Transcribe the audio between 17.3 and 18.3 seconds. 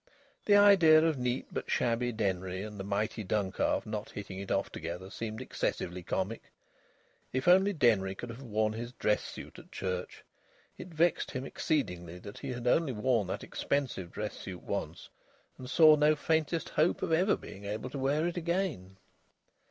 being able to wear